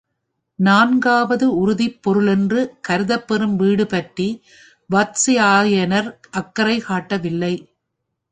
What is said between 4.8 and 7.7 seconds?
வாத்ஸ்யாயனர் அக்கறை காட்டவில்லை.